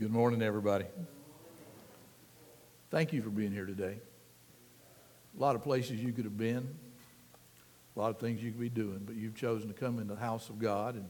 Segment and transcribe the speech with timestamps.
[0.00, 0.86] Good morning, everybody.
[2.90, 3.98] Thank you for being here today.
[5.36, 6.66] A lot of places you could have been,
[7.94, 10.16] a lot of things you could be doing, but you've chosen to come in the
[10.16, 11.06] house of God and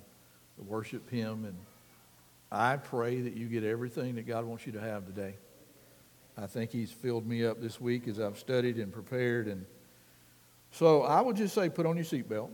[0.59, 1.45] worship Him.
[1.45, 1.57] And
[2.51, 5.37] I pray that you get everything that God wants you to have today.
[6.37, 9.47] I think He's filled me up this week as I've studied and prepared.
[9.47, 9.67] And
[10.73, 12.51] so I would just say, put on your seatbelt.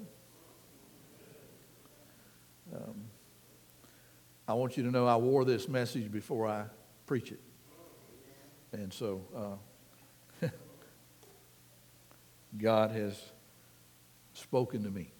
[2.75, 3.06] Um,
[4.49, 6.67] I want you to know I wore this message before I
[7.07, 7.41] preach it.
[8.73, 9.59] And so
[10.43, 10.47] uh,
[12.59, 13.21] God has
[14.35, 15.13] spoken to me.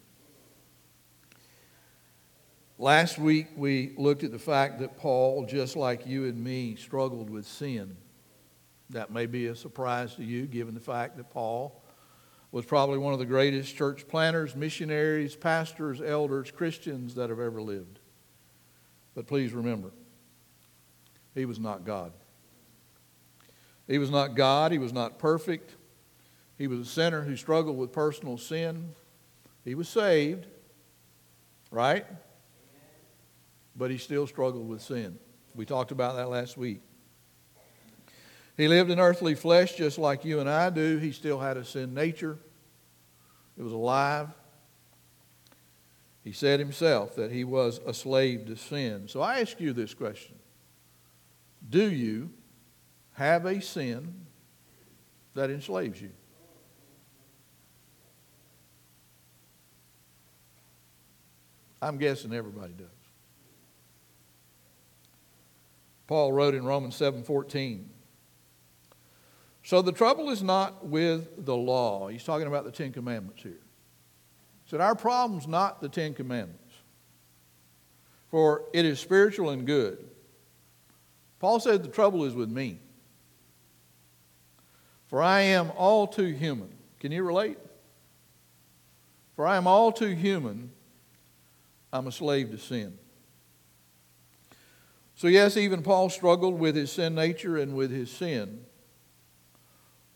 [2.79, 7.29] Last week we looked at the fact that Paul, just like you and me, struggled
[7.29, 7.97] with sin.
[8.91, 11.83] That may be a surprise to you, given the fact that Paul
[12.51, 17.61] was probably one of the greatest church planters, missionaries, pastors, elders, Christians that have ever
[17.61, 17.96] lived.
[19.17, 19.89] But please remember,
[21.33, 22.11] he was not God.
[23.87, 24.71] He was not God.
[24.71, 25.73] He was not perfect.
[26.55, 28.93] He was a sinner who struggled with personal sin.
[29.65, 30.45] He was saved,
[31.71, 32.05] right?
[33.75, 35.17] But he still struggled with sin.
[35.55, 36.81] We talked about that last week.
[38.55, 40.99] He lived in earthly flesh just like you and I do.
[40.99, 42.37] He still had a sin nature.
[43.57, 44.27] It was alive.
[46.27, 49.07] He said himself that he was a slave to sin.
[49.07, 50.35] So I ask you this question
[51.69, 52.31] Do you
[53.13, 54.25] have a sin
[55.35, 56.11] that enslaves you?
[61.81, 62.87] I'm guessing everybody does.
[66.07, 67.89] Paul wrote in Romans 7:14.
[69.63, 72.09] So the trouble is not with the law.
[72.09, 73.61] He's talking about the 10 commandments here
[74.67, 76.73] said, Our problem's not the Ten Commandments,
[78.29, 79.97] for it is spiritual and good.
[81.39, 82.79] Paul said, The trouble is with me,
[85.07, 86.69] for I am all too human.
[86.99, 87.57] Can you relate?
[89.35, 90.71] For I am all too human.
[91.93, 92.97] I'm a slave to sin.
[95.15, 98.66] So, yes, even Paul struggled with his sin nature and with his sin.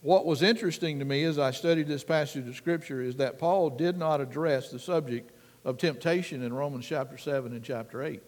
[0.01, 3.69] What was interesting to me as I studied this passage of Scripture is that Paul
[3.69, 5.31] did not address the subject
[5.63, 8.21] of temptation in Romans chapter 7 and chapter 8.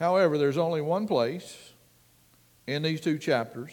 [0.00, 1.72] However, there's only one place
[2.66, 3.70] in these two chapters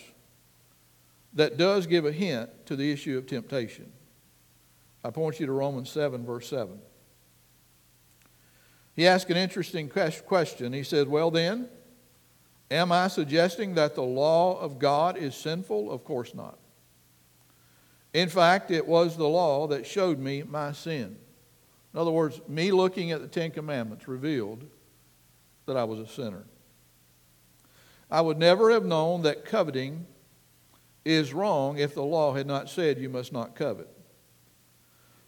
[1.34, 3.92] that does give a hint to the issue of temptation.
[5.04, 6.80] I point you to Romans 7, verse 7.
[8.96, 10.74] He asked an interesting question.
[10.74, 11.70] He said, Well, then,
[12.72, 15.92] Am I suggesting that the law of God is sinful?
[15.92, 16.60] Of course not.
[18.14, 21.18] In fact, it was the law that showed me my sin.
[21.94, 24.66] In other words, me looking at the Ten Commandments revealed
[25.66, 26.46] that I was a sinner.
[28.12, 30.06] I would never have known that coveting
[31.06, 33.88] is wrong if the law had not said you must not covet.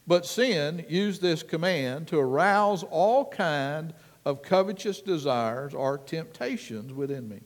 [0.08, 3.94] But sin used this command to arouse all kind
[4.26, 7.42] of covetous desires or temptations within me.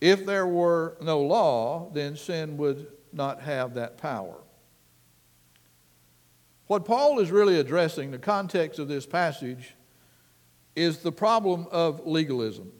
[0.00, 4.36] If there were no law, then sin would not have that power.
[6.66, 9.74] What Paul is really addressing, the context of this passage,
[10.74, 12.72] is the problem of legalism.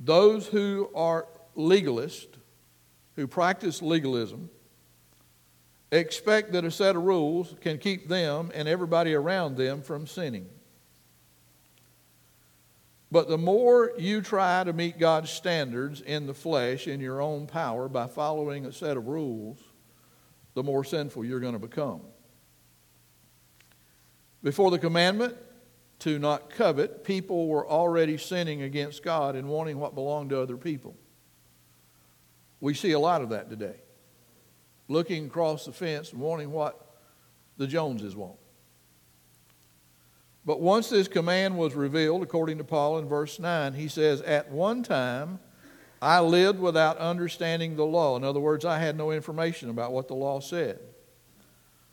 [0.00, 2.34] Those who are legalists,
[3.16, 4.48] who practice legalism,
[5.90, 10.48] expect that a set of rules can keep them and everybody around them from sinning.
[13.10, 17.46] But the more you try to meet God's standards in the flesh, in your own
[17.46, 19.58] power, by following a set of rules,
[20.54, 22.02] the more sinful you're going to become.
[24.42, 25.36] Before the commandment
[26.00, 30.56] to not covet, people were already sinning against God and wanting what belonged to other
[30.56, 30.96] people.
[32.60, 33.76] We see a lot of that today.
[34.86, 36.96] Looking across the fence and wanting what
[37.56, 38.38] the Joneses want.
[40.48, 44.50] But once this command was revealed, according to Paul in verse 9, he says, At
[44.50, 45.40] one time
[46.00, 48.16] I lived without understanding the law.
[48.16, 50.80] In other words, I had no information about what the law said.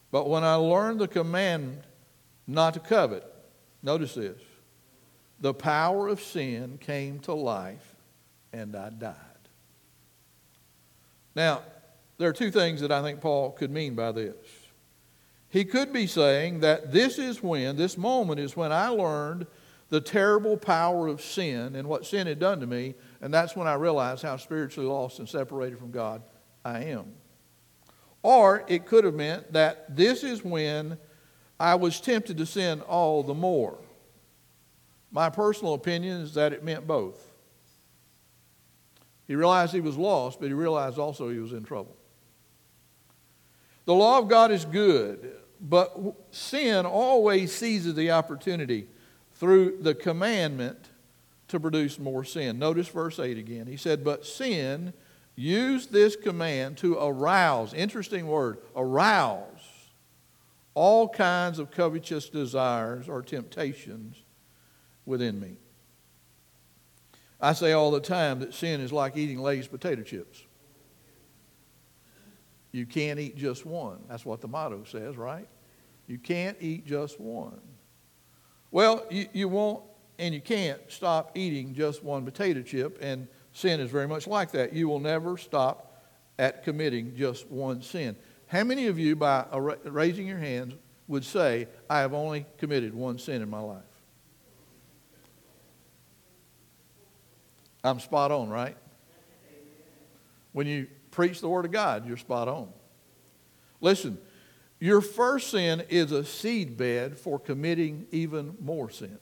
[0.10, 1.84] But when I learned the command
[2.48, 3.26] not to covet,
[3.84, 4.40] notice this
[5.42, 7.98] the power of sin came to life
[8.54, 9.16] and I died.
[11.36, 11.62] Now,
[12.18, 14.65] there are two things that I think Paul could mean by this.
[15.50, 19.48] He could be saying that this is when, this moment is when I learned
[19.90, 23.68] the terrible power of sin and what sin had done to me, and that's when
[23.68, 26.24] I realized how spiritually lost and separated from God
[26.64, 27.14] I am.
[28.24, 30.98] Or it could have meant that this is when
[31.60, 33.78] I was tempted to sin all the more.
[35.12, 37.32] My personal opinion is that it meant both.
[39.28, 41.95] He realized he was lost, but he realized also he was in trouble.
[43.86, 45.96] The law of God is good, but
[46.32, 48.88] sin always seizes the opportunity
[49.36, 50.90] through the commandment
[51.50, 52.58] to produce more sin.
[52.58, 53.68] Notice verse 8 again.
[53.68, 54.94] He said, But sin
[55.36, 59.50] used this command to arouse, interesting word, arouse
[60.74, 64.18] all kinds of covetous desires or temptations
[65.06, 65.58] within me.
[67.40, 70.44] I say all the time that sin is like eating Lay's potato chips.
[72.76, 74.00] You can't eat just one.
[74.10, 75.48] That's what the motto says, right?
[76.08, 77.62] You can't eat just one.
[78.70, 79.82] Well, you, you won't
[80.20, 84.52] and you can't stop eating just one potato chip, and sin is very much like
[84.52, 84.74] that.
[84.74, 86.04] You will never stop
[86.38, 88.18] at committing just one sin.
[88.48, 89.46] How many of you, by
[89.86, 90.74] raising your hands,
[91.08, 93.84] would say, I have only committed one sin in my life?
[97.86, 98.76] I'm spot on, right?
[100.52, 102.68] When you preach the Word of God, you're spot on.
[103.80, 104.18] Listen,
[104.80, 109.18] your first sin is a seedbed for committing even more sin.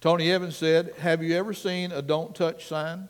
[0.00, 3.08] Tony Evans said, Have you ever seen a don't touch sign?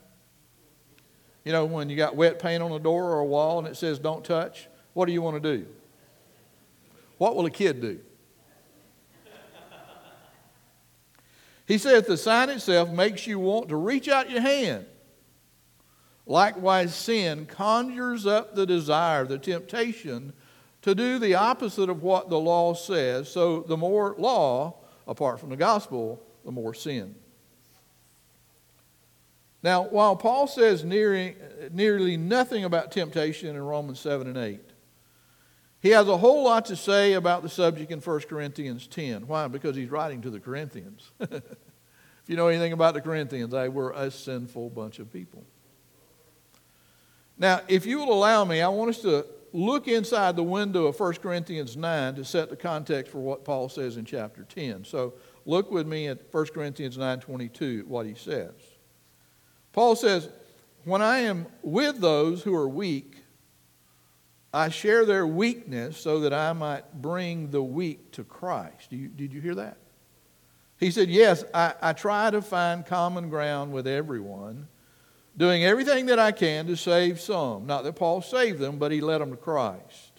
[1.42, 3.76] You know, when you got wet paint on a door or a wall and it
[3.76, 5.66] says don't touch, what do you want to do?
[7.16, 7.98] What will a kid do?
[11.66, 14.84] He says the sign itself makes you want to reach out your hand
[16.26, 20.32] Likewise, sin conjures up the desire, the temptation
[20.82, 23.28] to do the opposite of what the law says.
[23.28, 24.76] So, the more law,
[25.06, 27.14] apart from the gospel, the more sin.
[29.62, 31.36] Now, while Paul says nearly,
[31.70, 34.60] nearly nothing about temptation in Romans 7 and 8,
[35.80, 39.26] he has a whole lot to say about the subject in 1 Corinthians 10.
[39.26, 39.48] Why?
[39.48, 41.10] Because he's writing to the Corinthians.
[41.20, 41.42] if
[42.26, 45.44] you know anything about the Corinthians, they were a sinful bunch of people.
[47.38, 50.98] Now, if you will allow me, I want us to look inside the window of
[50.98, 54.84] 1 Corinthians 9 to set the context for what Paul says in chapter 10.
[54.84, 55.14] So
[55.44, 58.54] look with me at 1 Corinthians 9:22 what he says.
[59.72, 60.28] Paul says,
[60.84, 63.16] "When I am with those who are weak,
[64.54, 69.32] I share their weakness so that I might bring the weak to Christ." You, did
[69.32, 69.78] you hear that?
[70.82, 74.66] He said, Yes, I, I try to find common ground with everyone,
[75.36, 77.66] doing everything that I can to save some.
[77.66, 80.12] Not that Paul saved them, but he led them to Christ.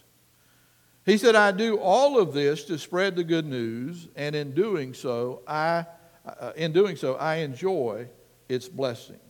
[1.06, 4.94] He said, I do all of this to spread the good news, and in doing
[4.94, 5.84] so, I,
[6.24, 8.08] uh, in doing so, I enjoy
[8.48, 9.20] its blessings.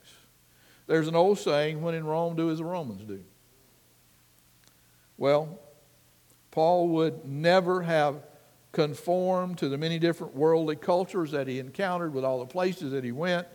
[0.87, 3.25] There's an old saying, when in Rome, do as the Romans do.
[5.17, 5.59] Well,
[6.51, 8.23] Paul would never have
[8.71, 13.03] conformed to the many different worldly cultures that he encountered with all the places that
[13.03, 13.47] he went.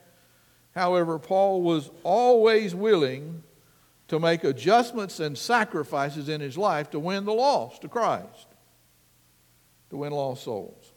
[0.79, 3.43] However, Paul was always willing
[4.07, 8.47] to make adjustments and sacrifices in his life to win the lost to Christ,
[9.89, 10.93] to win lost souls.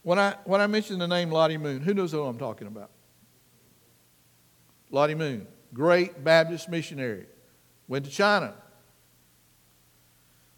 [0.00, 2.88] When I, when I mentioned the name Lottie Moon, who knows who I'm talking about?
[4.90, 7.26] Lottie Moon, great Baptist missionary,
[7.86, 8.54] went to China.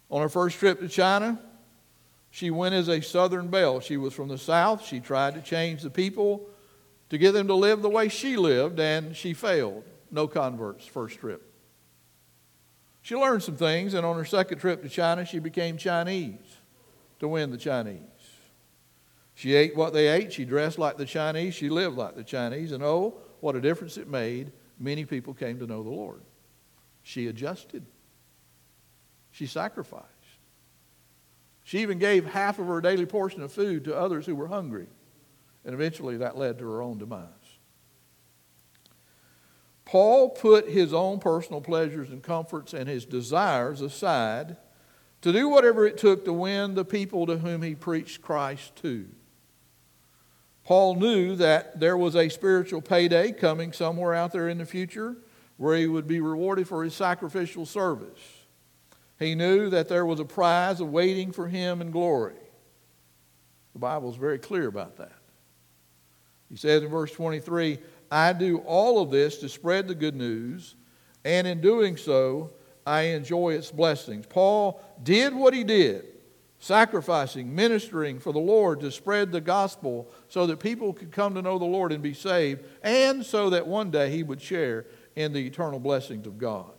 [0.09, 1.41] On her first trip to China,
[2.31, 3.81] she went as a Southern belle.
[3.81, 4.85] She was from the South.
[4.85, 6.47] She tried to change the people
[7.13, 9.83] to get them to live the way she lived, and she failed.
[10.09, 11.47] No converts, first trip.
[13.03, 16.39] She learned some things, and on her second trip to China, she became Chinese
[17.19, 17.99] to win the Chinese.
[19.35, 22.71] She ate what they ate, she dressed like the Chinese, she lived like the Chinese,
[22.71, 24.51] and oh, what a difference it made.
[24.79, 26.23] Many people came to know the Lord.
[27.03, 27.85] She adjusted,
[29.29, 30.07] she sacrificed.
[31.63, 34.87] She even gave half of her daily portion of food to others who were hungry.
[35.65, 37.29] And eventually that led to her own demise.
[39.85, 44.57] Paul put his own personal pleasures and comforts and his desires aside
[45.21, 49.07] to do whatever it took to win the people to whom he preached Christ to.
[50.63, 55.17] Paul knew that there was a spiritual payday coming somewhere out there in the future
[55.57, 58.19] where he would be rewarded for his sacrificial service.
[59.19, 62.35] He knew that there was a prize awaiting for him in glory.
[63.73, 65.22] The Bible is very clear about that.
[66.53, 67.79] He says in verse 23
[68.11, 70.75] I do all of this to spread the good news,
[71.25, 72.51] and in doing so,
[72.85, 74.27] I enjoy its blessings.
[74.27, 76.05] Paul did what he did,
[76.59, 81.41] sacrificing, ministering for the Lord to spread the gospel so that people could come to
[81.41, 85.33] know the Lord and be saved, and so that one day he would share in
[85.33, 86.71] the eternal blessings of God.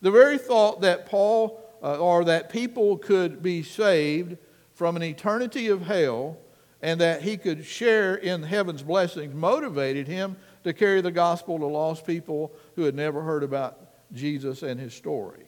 [0.00, 4.38] The very thought that Paul uh, or that people could be saved
[4.72, 6.38] from an eternity of hell
[6.82, 11.66] and that he could share in heaven's blessings motivated him to carry the gospel to
[11.66, 13.78] lost people who had never heard about
[14.12, 15.44] Jesus and his story.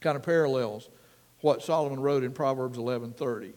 [0.00, 0.88] Kind of parallels
[1.40, 3.52] what Solomon wrote in Proverbs 11:30.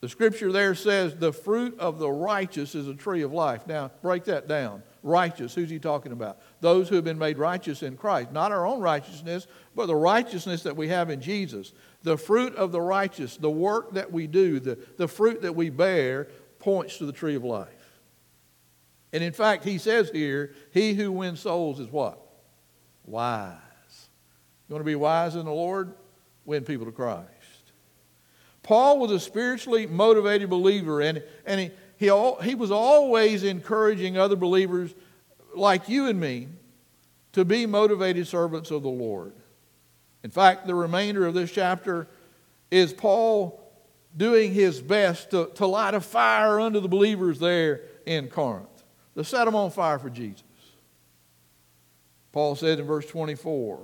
[0.00, 3.90] The scripture there says, "The fruit of the righteous is a tree of life." Now,
[4.02, 4.82] break that down.
[5.02, 6.38] Righteous, who's he talking about?
[6.60, 8.32] Those who have been made righteous in Christ.
[8.32, 11.72] Not our own righteousness, but the righteousness that we have in Jesus.
[12.04, 15.70] The fruit of the righteous, the work that we do, the, the fruit that we
[15.70, 16.28] bear,
[16.60, 17.68] points to the tree of life.
[19.12, 22.18] And in fact, he says here, he who wins souls is what?
[23.06, 23.58] Wise.
[24.68, 25.94] You want to be wise in the Lord?
[26.44, 27.28] Win people to Christ.
[28.62, 34.36] Paul was a spiritually motivated believer, and, and he, he, he was always encouraging other
[34.36, 34.94] believers
[35.54, 36.48] like you and me
[37.32, 39.32] to be motivated servants of the Lord.
[40.24, 42.08] In fact, the remainder of this chapter
[42.70, 43.60] is Paul
[44.16, 48.84] doing his best to, to light a fire under the believers there in Corinth
[49.16, 50.42] to set them on fire for Jesus.
[52.32, 53.80] Paul said in verse 24,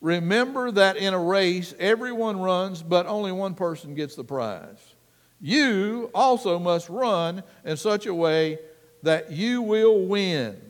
[0.00, 4.94] Remember that in a race everyone runs, but only one person gets the prize.
[5.40, 8.60] You also must run in such a way
[9.02, 10.60] that you will win.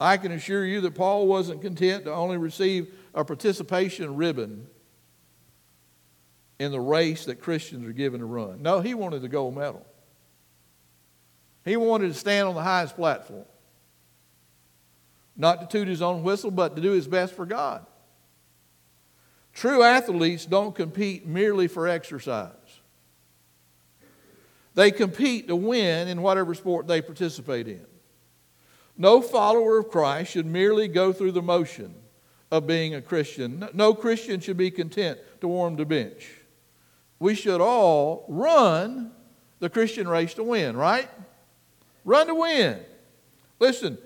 [0.00, 4.66] I can assure you that Paul wasn't content to only receive a participation ribbon
[6.58, 8.62] in the race that Christians are given to run.
[8.62, 9.86] No, he wanted the gold medal.
[11.64, 13.44] He wanted to stand on the highest platform.
[15.36, 17.84] Not to toot his own whistle, but to do his best for God.
[19.52, 22.52] True athletes don't compete merely for exercise.
[24.74, 27.84] They compete to win in whatever sport they participate in.
[29.00, 31.94] No follower of Christ should merely go through the motion
[32.50, 33.66] of being a Christian.
[33.72, 36.30] No Christian should be content to warm the bench.
[37.18, 39.12] We should all run
[39.58, 41.08] the Christian race to win, right?
[42.04, 42.78] Run to win.
[43.58, 43.96] Listen,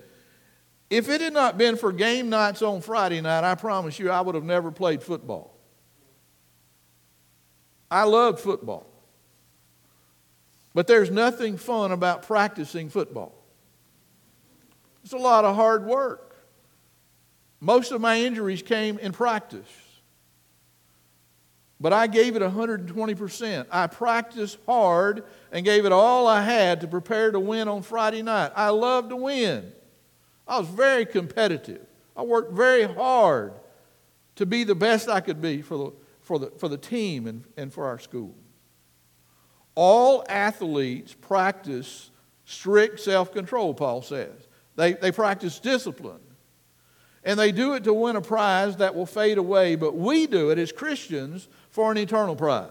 [0.89, 4.21] if it had not been for game nights on Friday night, I promise you I
[4.21, 5.57] would have never played football.
[7.91, 8.87] I loved football.
[10.73, 13.34] But there's nothing fun about practicing football.
[15.05, 16.35] It's a lot of hard work.
[17.59, 19.69] Most of my injuries came in practice.
[21.79, 23.67] But I gave it 120%.
[23.69, 28.23] I practiced hard and gave it all I had to prepare to win on Friday
[28.23, 28.51] night.
[28.55, 29.71] I loved to win.
[30.47, 31.85] I was very competitive.
[32.17, 33.53] I worked very hard
[34.37, 37.43] to be the best I could be for the, for the, for the team and,
[37.55, 38.33] and for our school.
[39.75, 42.09] All athletes practice
[42.45, 44.44] strict self control, Paul says.
[44.75, 46.19] They, they practice discipline.
[47.23, 50.51] And they do it to win a prize that will fade away, but we do
[50.51, 52.69] it as Christians for an eternal prize.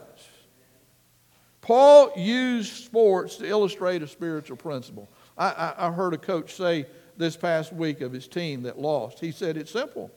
[1.61, 5.11] Paul used sports to illustrate a spiritual principle.
[5.37, 9.19] I, I, I, heard a coach say this past week of his team that lost.
[9.19, 10.11] He said, It's simple.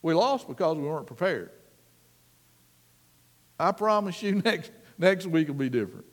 [0.00, 1.50] We lost because we weren't prepared.
[3.58, 6.06] I promise you, next, next week will be different.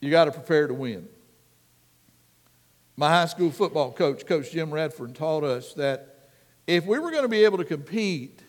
[0.00, 1.08] You got to prepare to win.
[2.96, 6.28] My high school football coach, Coach Jim Redford, taught us that
[6.66, 8.42] if we were going to be able to compete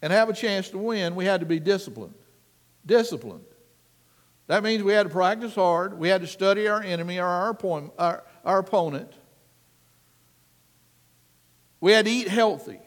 [0.00, 2.14] and have a chance to win, we had to be disciplined.
[2.86, 3.44] Disciplined.
[4.46, 5.98] That means we had to practice hard.
[5.98, 9.12] We had to study our enemy or our, opponent, our, our opponent.
[11.80, 12.80] We had to eat healthy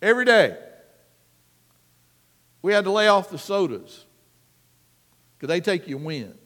[0.00, 0.56] every day.
[2.62, 4.04] We had to lay off the sodas
[5.36, 6.38] because they take you wind.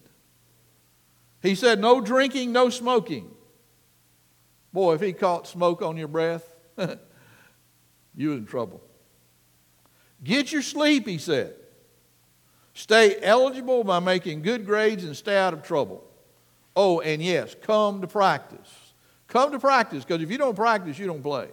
[1.46, 3.30] He said, No drinking, no smoking.
[4.72, 6.46] Boy, if he caught smoke on your breath,
[8.16, 8.82] you in trouble.
[10.22, 11.54] Get your sleep, he said.
[12.74, 16.04] Stay eligible by making good grades and stay out of trouble.
[16.74, 18.68] Oh, and yes, come to practice.
[19.28, 21.48] Come to practice because if you don't practice, you don't play.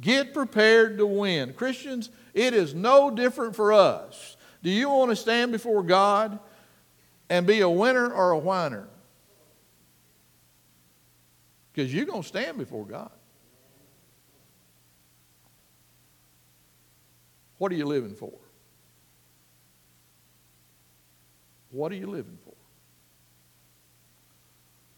[0.00, 1.54] Get prepared to win.
[1.54, 4.36] Christians, it is no different for us.
[4.62, 6.38] Do you want to stand before God
[7.28, 8.88] and be a winner or a whiner?
[11.72, 13.10] Because you're going to stand before God.
[17.58, 18.32] What are you living for?
[21.70, 22.54] What are you living for?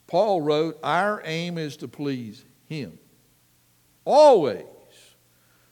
[0.07, 2.99] Paul wrote, Our aim is to please Him.
[4.05, 4.65] Always.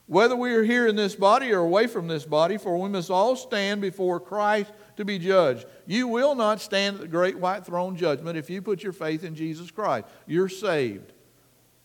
[0.06, 3.10] Whether we are here in this body or away from this body, for we must
[3.10, 5.66] all stand before Christ to be judged.
[5.86, 9.24] You will not stand at the great white throne judgment if you put your faith
[9.24, 10.06] in Jesus Christ.
[10.26, 11.12] You're saved.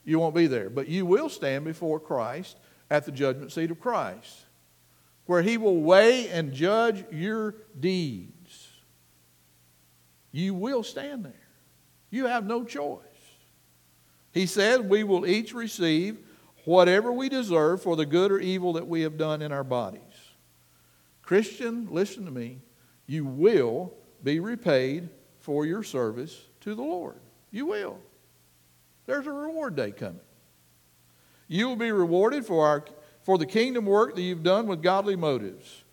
[0.03, 0.69] You won't be there.
[0.69, 2.57] But you will stand before Christ
[2.89, 4.45] at the judgment seat of Christ.
[5.25, 8.67] where he will weigh and judge your deeds,
[10.31, 11.47] you will stand there.
[12.09, 13.03] You have no choice.
[14.31, 16.17] He said, We will each receive
[16.65, 20.01] whatever we deserve for the good or evil that we have done in our bodies.
[21.21, 22.61] Christian, listen to me.
[23.09, 23.91] You will
[24.23, 27.15] be repaid for your service to the Lord.
[27.49, 27.97] You will.
[29.07, 30.19] There's a reward day coming.
[31.47, 32.85] You will be rewarded for, our,
[33.23, 35.83] for the kingdom work that you've done with godly motives.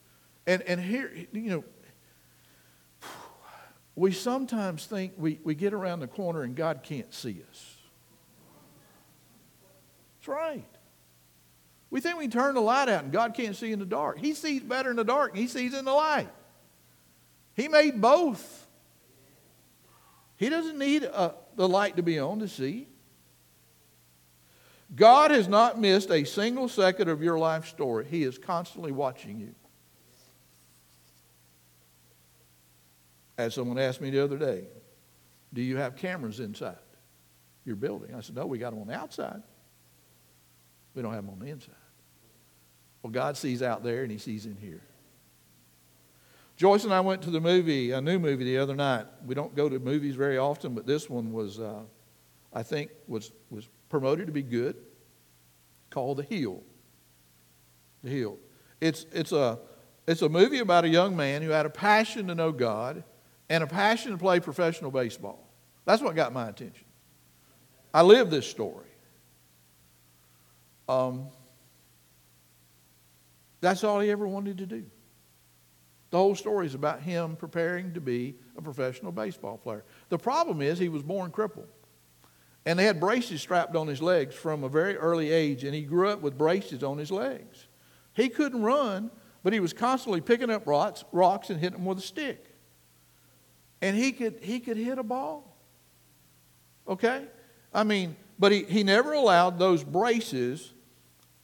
[0.47, 1.65] And, and here, you know,
[3.95, 7.77] we sometimes think we, we get around the corner and God can't see us.
[10.19, 10.69] That's right.
[11.89, 14.19] We think we turn the light out and God can't see in the dark.
[14.19, 16.29] He sees better in the dark, He sees in the light.
[17.57, 18.67] He made both.
[20.37, 22.87] He doesn't need uh, the light to be on to see.
[24.95, 28.05] God has not missed a single second of your life story.
[28.05, 29.55] He is constantly watching you.
[33.39, 34.65] As someone asked me the other day,
[35.53, 36.77] do you have cameras inside
[37.65, 38.15] your building?
[38.15, 39.43] I said, no, we got them on the outside.
[40.95, 41.75] We don't have them on the inside.
[43.03, 44.83] Well, God sees out there and he sees in here.
[46.57, 49.07] Joyce and I went to the movie, a new movie the other night.
[49.27, 51.83] We don't go to movies very often, but this one was, uh,
[52.53, 54.77] I think, was, was promoted to be good,
[55.91, 56.63] called The Hill.
[58.03, 58.39] The Hill.
[58.81, 59.59] It's, it's, a,
[60.07, 63.05] it's a movie about a young man who had a passion to know God
[63.51, 65.47] and a passion to play professional baseball.
[65.85, 66.87] That's what got my attention.
[67.93, 68.87] I live this story.
[70.89, 71.27] Um,
[73.61, 74.85] that's all he ever wanted to do.
[76.11, 79.85] The whole story is about him preparing to be a professional baseball player.
[80.09, 81.69] The problem is he was born crippled.
[82.65, 85.83] And they had braces strapped on his legs from a very early age, and he
[85.83, 87.69] grew up with braces on his legs.
[88.13, 89.11] He couldn't run,
[89.45, 92.45] but he was constantly picking up rocks, rocks and hitting them with a stick.
[93.81, 95.57] And he could, he could hit a ball.
[96.89, 97.25] Okay?
[97.73, 100.73] I mean, but he, he never allowed those braces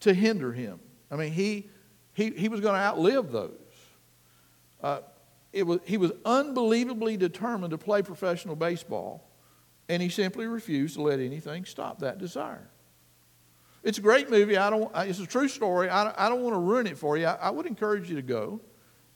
[0.01, 0.81] to hinder him.
[1.11, 1.69] I mean, he,
[2.15, 3.62] he, he was going to outlive those.
[4.83, 5.01] Uh,
[5.53, 9.29] it was, he was unbelievably determined to play professional baseball
[9.89, 12.69] and he simply refused to let anything stop that desire.
[13.83, 14.57] It's a great movie.
[14.57, 15.89] I don't, it's a true story.
[15.89, 17.27] I don't, I don't want to ruin it for you.
[17.27, 18.61] I, I would encourage you to go.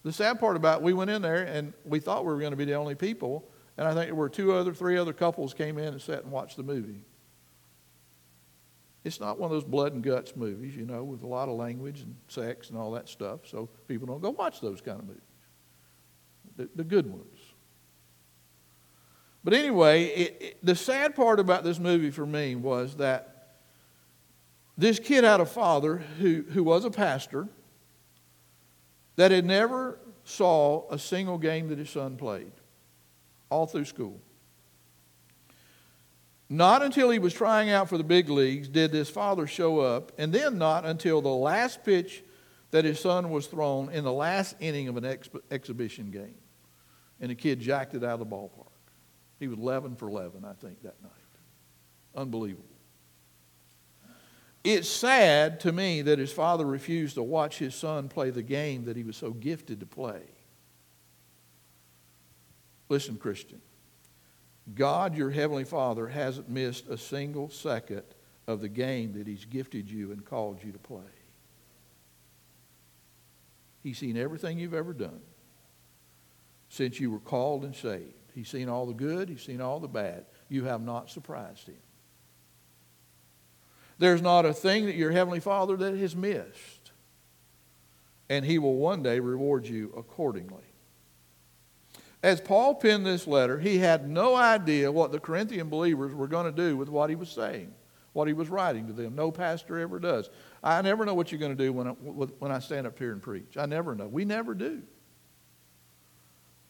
[0.03, 2.51] The sad part about it, we went in there and we thought we were going
[2.51, 5.55] to be the only people, and I think there were two other, three other couples
[5.55, 7.05] came in and sat and watched the movie.
[9.05, 11.57] It's not one of those blood and guts movies, you know, with a lot of
[11.57, 13.47] language and sex and all that stuff.
[13.47, 15.23] So people don't go watch those kind of movies.
[16.57, 17.39] The, the good ones.
[19.45, 23.55] But anyway, it, it, the sad part about this movie for me was that
[24.77, 27.49] this kid had a father who, who was a pastor
[29.17, 32.53] that had never saw a single game that his son played
[33.49, 34.21] all through school.
[36.49, 40.13] Not until he was trying out for the big leagues did this father show up,
[40.19, 42.23] and then not until the last pitch
[42.71, 46.35] that his son was thrown in the last inning of an ex- exhibition game.
[47.21, 48.67] And the kid jacked it out of the ballpark.
[49.39, 51.13] He was 11 for 11, I think, that night.
[52.15, 52.65] Unbelievable.
[54.65, 58.85] It's sad to me that his father refused to watch his son play the game
[58.87, 60.23] that he was so gifted to play.
[62.89, 63.61] Listen, Christian.
[64.75, 68.03] God, your Heavenly Father, hasn't missed a single second
[68.47, 71.03] of the game that He's gifted you and called you to play.
[73.87, 75.21] He's seen everything you've ever done
[76.69, 78.33] since you were called and saved.
[78.35, 80.27] He's seen all the good, he's seen all the bad.
[80.49, 81.77] You have not surprised him.
[83.97, 86.91] There's not a thing that your Heavenly Father that has missed.
[88.29, 90.65] And he will one day reward you accordingly.
[92.25, 96.47] As Paul penned this letter, he had no idea what the Corinthian believers were going
[96.47, 97.73] to do with what he was saying,
[98.17, 99.15] what he was writing to them.
[99.15, 100.31] No pastor ever does.
[100.65, 103.13] I never know what you're going to do when I, when I stand up here
[103.13, 103.59] and preach.
[103.59, 104.07] I never know.
[104.07, 104.83] We never do.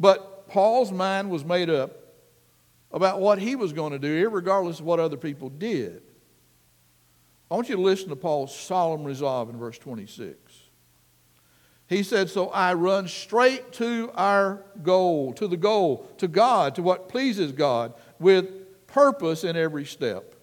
[0.01, 1.93] But Paul's mind was made up
[2.91, 6.03] about what he was going to do, regardless of what other people did.
[7.49, 10.37] I want you to listen to Paul's solemn resolve in verse 26.
[11.89, 16.83] He said, So I run straight to our goal, to the goal, to God, to
[16.83, 20.36] what pleases God, with purpose in every step.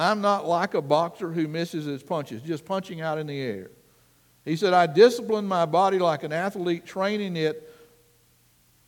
[0.00, 3.70] I'm not like a boxer who misses his punches, just punching out in the air.
[4.44, 7.70] He said, I discipline my body like an athlete, training it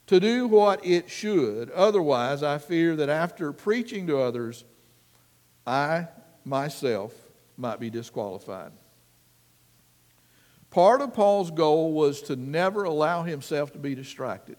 [0.07, 1.71] to do what it should.
[1.71, 4.65] Otherwise, I fear that after preaching to others,
[5.67, 6.09] I
[6.45, 7.13] myself
[7.59, 8.73] might be disqualified.
[10.71, 14.57] Part of Paul's goal was to never allow himself to be distracted.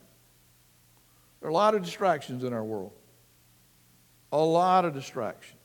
[1.40, 2.94] There are a lot of distractions in our world.
[4.32, 5.60] A lot of distractions.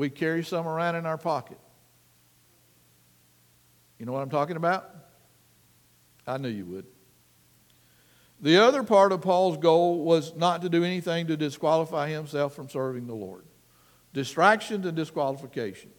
[0.00, 1.58] We carry some around in our pocket.
[3.98, 4.88] You know what I'm talking about?
[6.26, 6.86] I knew you would.
[8.40, 12.70] The other part of Paul's goal was not to do anything to disqualify himself from
[12.70, 13.44] serving the Lord.
[14.14, 15.90] Distractions and disqualification.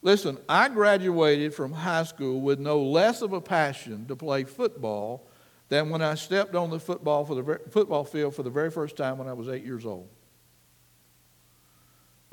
[0.00, 5.28] Listen, I graduated from high school with no less of a passion to play football
[5.68, 8.96] than when I stepped on the football, for the, football field for the very first
[8.96, 10.08] time when I was eight years old.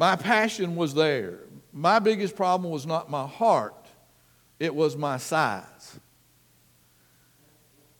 [0.01, 1.41] My passion was there.
[1.71, 3.85] My biggest problem was not my heart,
[4.57, 5.99] it was my size.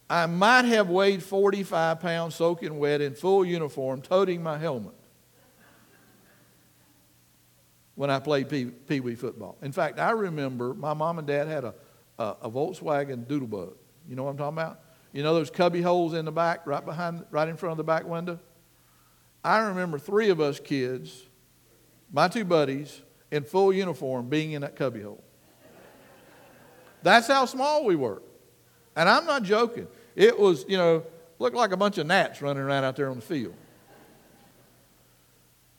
[0.09, 4.95] I might have weighed 45 pounds soaking wet in full uniform, toting my helmet
[7.93, 9.59] when I played Pee Wee football.
[9.61, 11.75] In fact, I remember my mom and dad had a,
[12.17, 13.75] a, a Volkswagen Doodlebug.
[14.09, 14.79] You know what I'm talking about?
[15.13, 17.83] You know those cubby holes in the back, right behind, right in front of the
[17.83, 18.39] back window?
[19.43, 21.27] I remember three of us kids,
[22.12, 25.24] my two buddies, in full uniform being in that cubbyhole.
[27.02, 28.21] That's how small we were.
[28.95, 29.88] And I'm not joking.
[30.15, 31.04] It was, you know,
[31.39, 33.56] looked like a bunch of gnats running around out there on the field.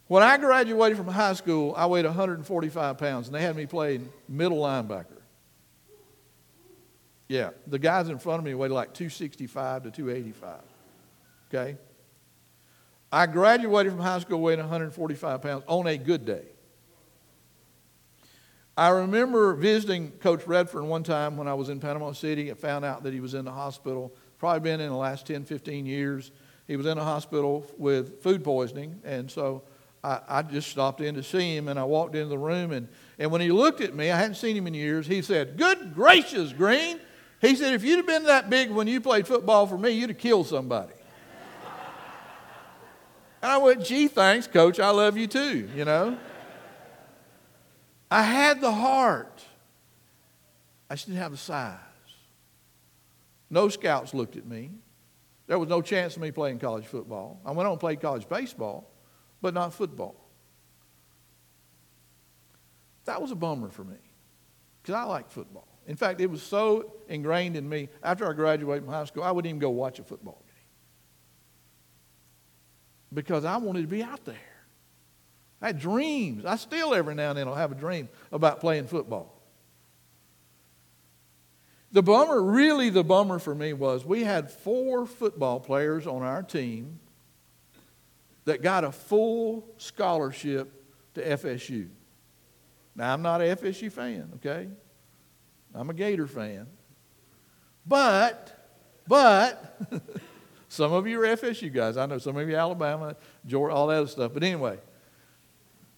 [0.08, 4.10] When I graduated from high school, I weighed 145 pounds, and they had me playing
[4.28, 5.06] middle linebacker.
[7.28, 10.60] Yeah, the guys in front of me weighed like 265 to 285.
[11.48, 11.78] Okay?
[13.12, 16.46] I graduated from high school weighing 145 pounds on a good day.
[18.74, 22.86] I remember visiting Coach Redfern one time when I was in Panama City and found
[22.86, 24.14] out that he was in the hospital.
[24.38, 26.30] Probably been in the last 10, 15 years.
[26.66, 29.62] He was in a hospital with food poisoning, and so
[30.02, 32.88] I, I, just stopped in to see him and I walked into the room and,
[33.18, 35.94] and when he looked at me, I hadn't seen him in years, he said, Good
[35.94, 36.98] gracious, Green.
[37.40, 40.10] He said, if you'd have been that big when you played football for me, you'd
[40.10, 40.92] have killed somebody.
[43.42, 44.78] And I went, gee, thanks, coach.
[44.78, 46.16] I love you too, you know.
[48.10, 49.42] I had the heart.
[50.88, 51.78] I just didn't have the size.
[53.50, 54.70] No scouts looked at me.
[55.46, 57.40] There was no chance of me playing college football.
[57.44, 58.88] I went on and played college baseball
[59.42, 60.14] but not football.
[63.04, 63.96] That was a bummer for me
[64.80, 65.66] because I like football.
[65.88, 69.32] In fact, it was so ingrained in me after I graduated from high school, I
[69.32, 70.51] wouldn't even go watch a football game
[73.12, 74.36] because I wanted to be out there.
[75.60, 76.44] I had dreams.
[76.44, 79.40] I still every now and then will have a dream about playing football.
[81.92, 86.42] The bummer, really the bummer for me was we had four football players on our
[86.42, 86.98] team
[88.44, 90.72] that got a full scholarship
[91.14, 91.88] to FSU.
[92.96, 94.68] Now, I'm not a FSU fan, okay?
[95.74, 96.66] I'm a Gator fan.
[97.86, 99.80] But, but,
[100.72, 101.98] some of you are FSU guys.
[101.98, 104.32] I know some of you Alabama, Georgia, all that other stuff.
[104.32, 104.78] But anyway,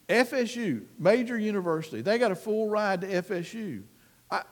[0.09, 3.85] FSU, major university, they got a full ride to FSU.
[4.29, 4.43] I,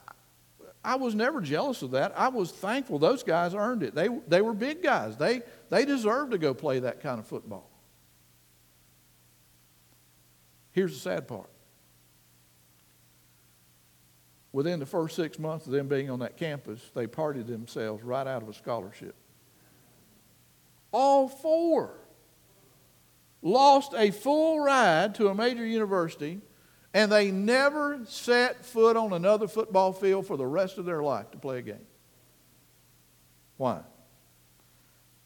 [0.85, 2.13] I was never jealous of that.
[2.17, 3.97] I was thankful those guys earned it.
[3.97, 5.17] They, they were big guys.
[5.17, 7.69] They, they deserved to go play that kind of football.
[10.71, 11.51] Here's the sad part.
[14.53, 18.29] Within the first six months of them being on that campus, they partied themselves right
[18.29, 19.17] out of a scholarship.
[20.93, 21.99] All four
[23.41, 26.41] lost a full ride to a major university,
[26.95, 31.31] and they never set foot on another football field for the rest of their life
[31.33, 31.87] to play a game.
[33.57, 33.81] Why?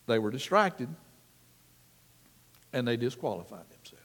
[0.06, 0.88] They were distracted
[2.72, 4.04] and they disqualified themselves.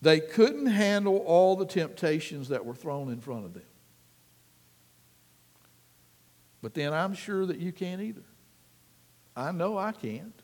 [0.00, 3.62] They couldn't handle all the temptations that were thrown in front of them.
[6.60, 8.22] But then I'm sure that you can't either.
[9.36, 10.34] I know I can't.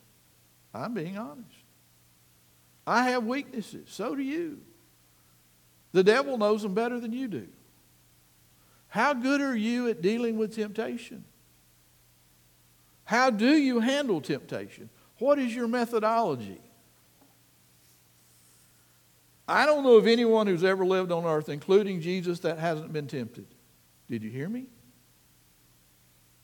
[0.74, 1.48] I'm being honest.
[2.86, 3.88] I have weaknesses.
[3.90, 4.60] So do you.
[5.92, 7.48] The devil knows them better than you do.
[8.88, 11.24] How good are you at dealing with temptation?
[13.04, 14.88] How do you handle temptation?
[15.18, 16.60] What is your methodology?
[19.46, 23.06] I don't know of anyone who's ever lived on earth, including Jesus, that hasn't been
[23.06, 23.46] tempted.
[24.10, 24.66] Did you hear me?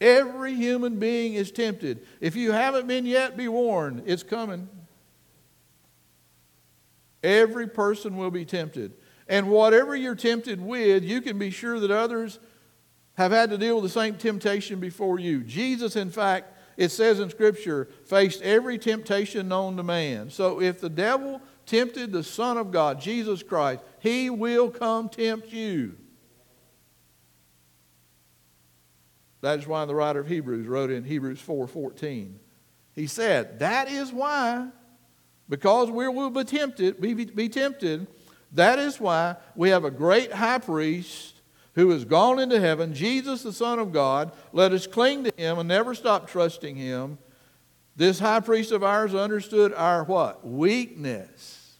[0.04, 2.04] Every human being is tempted.
[2.20, 4.02] If you haven't been yet, be warned.
[4.04, 4.68] It's coming.
[7.22, 8.92] Every person will be tempted.
[9.28, 12.38] And whatever you're tempted with, you can be sure that others
[13.14, 15.40] have had to deal with the same temptation before you.
[15.40, 20.28] Jesus, in fact, it says in Scripture, faced every temptation known to man.
[20.28, 25.50] So if the devil tempted the Son of God, Jesus Christ, he will come tempt
[25.50, 25.96] you.
[29.44, 32.40] That is why the writer of Hebrews wrote in Hebrews 4:14.
[32.94, 34.70] he said, "That is why,
[35.50, 38.06] because we will be tempted, be, be tempted,
[38.52, 41.42] that is why we have a great high priest
[41.74, 44.32] who has gone into heaven, Jesus the Son of God.
[44.54, 47.18] Let us cling to him and never stop trusting him.
[47.96, 50.46] This high priest of ours understood our what?
[50.46, 51.76] Weakness.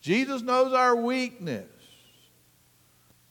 [0.00, 1.68] Jesus knows our weakness.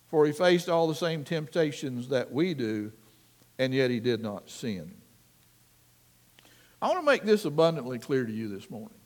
[0.06, 2.91] For he faced all the same temptations that we do
[3.58, 4.94] and yet he did not sin.
[6.82, 8.98] I want to make this abundantly clear to you this morning.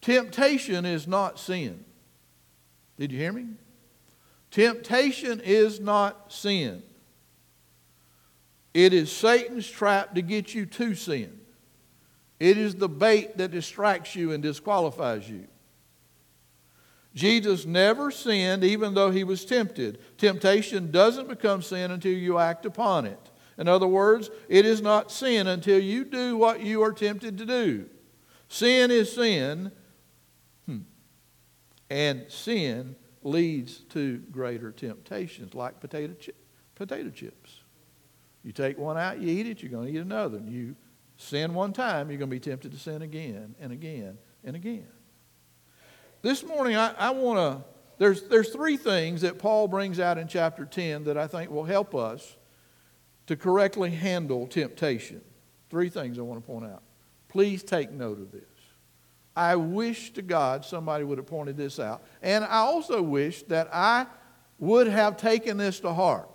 [0.00, 1.84] Temptation is not sin.
[2.98, 3.46] Did you hear me?
[4.50, 6.82] Temptation is not sin.
[8.74, 11.40] It is Satan's trap to get you to sin.
[12.40, 15.46] It is the bait that distracts you and disqualifies you.
[17.14, 19.98] Jesus never sinned even though he was tempted.
[20.16, 23.30] Temptation doesn't become sin until you act upon it.
[23.58, 27.46] In other words, it is not sin until you do what you are tempted to
[27.46, 27.88] do.
[28.48, 29.72] Sin is sin,
[30.66, 30.80] hmm.
[31.90, 36.14] and sin leads to greater temptations, like potato,
[36.74, 37.60] potato chips.
[38.42, 40.40] You take one out, you eat it, you're going to eat another.
[40.44, 40.74] You
[41.16, 44.88] sin one time, you're going to be tempted to sin again and again and again.
[46.22, 47.64] This morning, I, I want to,
[47.98, 51.64] there's, there's three things that Paul brings out in chapter 10 that I think will
[51.64, 52.36] help us
[53.26, 55.20] to correctly handle temptation.
[55.68, 56.82] Three things I want to point out.
[57.28, 58.42] Please take note of this.
[59.34, 62.04] I wish to God somebody would have pointed this out.
[62.22, 64.06] And I also wish that I
[64.58, 66.28] would have taken this to heart.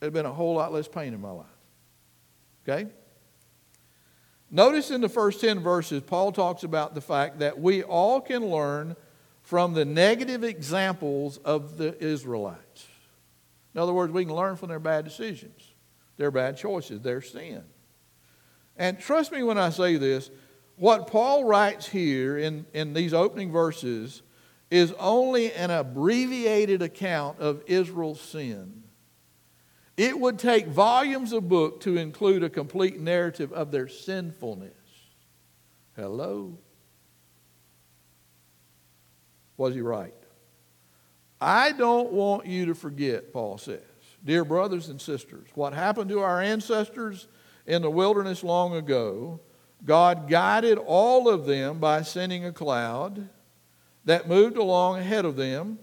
[0.00, 1.46] There'd been a whole lot less pain in my life.
[2.66, 2.90] Okay?
[4.50, 8.46] Notice in the first 10 verses, Paul talks about the fact that we all can
[8.46, 8.96] learn
[9.42, 12.86] from the negative examples of the Israelites.
[13.74, 15.74] In other words, we can learn from their bad decisions,
[16.16, 17.62] their bad choices, their sin.
[18.76, 20.30] And trust me when I say this,
[20.76, 24.22] what Paul writes here in, in these opening verses
[24.70, 28.82] is only an abbreviated account of Israel's sin.
[29.96, 34.72] It would take volumes of book to include a complete narrative of their sinfulness.
[35.96, 36.58] Hello?
[39.56, 40.12] Was he right?
[41.40, 43.80] I don't want you to forget, Paul says,
[44.24, 47.28] dear brothers and sisters, what happened to our ancestors
[47.66, 49.40] in the wilderness long ago.
[49.84, 53.28] God guided all of them by sending a cloud
[54.04, 55.78] that moved along ahead of them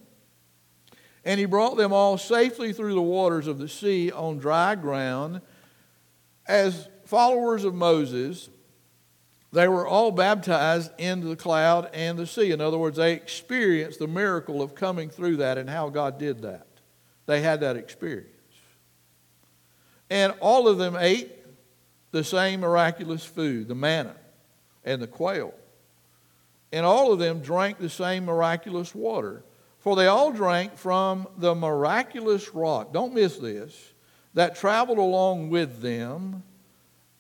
[1.25, 5.41] and he brought them all safely through the waters of the sea on dry ground.
[6.45, 8.49] As followers of Moses,
[9.53, 12.51] they were all baptized into the cloud and the sea.
[12.51, 16.41] In other words, they experienced the miracle of coming through that and how God did
[16.41, 16.67] that.
[17.25, 18.29] They had that experience.
[20.09, 21.31] And all of them ate
[22.11, 24.15] the same miraculous food, the manna
[24.83, 25.53] and the quail.
[26.71, 29.43] And all of them drank the same miraculous water.
[29.83, 33.91] For they all drank from the miraculous rock, don't miss this,
[34.33, 36.41] that traveled along with them,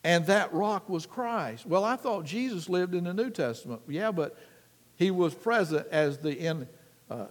[0.01, 1.65] and that rock was Christ.
[1.65, 3.81] Well, I thought Jesus lived in the New Testament.
[3.89, 4.37] Yeah, but
[4.95, 6.65] he was present as the in,
[7.09, 7.25] uh,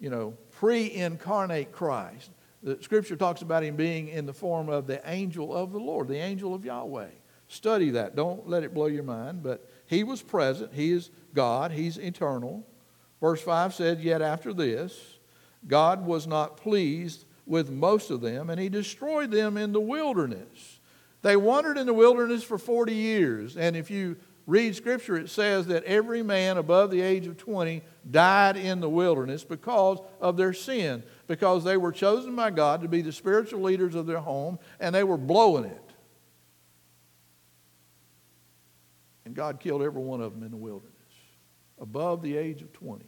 [0.00, 2.30] you know, pre-incarnate Christ.
[2.62, 6.08] The scripture talks about him being in the form of the angel of the Lord,
[6.08, 7.10] the angel of Yahweh.
[7.48, 8.16] Study that.
[8.16, 10.72] Don't let it blow your mind, but he was present.
[10.72, 11.72] He is God.
[11.72, 12.66] He's eternal.
[13.20, 15.18] Verse 5 said, Yet after this,
[15.66, 20.80] God was not pleased with most of them, and he destroyed them in the wilderness.
[21.22, 25.66] They wandered in the wilderness for 40 years, and if you read Scripture, it says
[25.66, 30.52] that every man above the age of 20 died in the wilderness because of their
[30.52, 34.58] sin, because they were chosen by God to be the spiritual leaders of their home,
[34.78, 35.82] and they were blowing it.
[39.24, 40.97] And God killed every one of them in the wilderness
[41.80, 43.04] above the age of 20.